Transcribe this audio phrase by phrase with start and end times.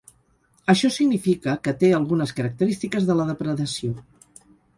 [0.73, 3.93] Això significa que té algunes característiques de la depredació.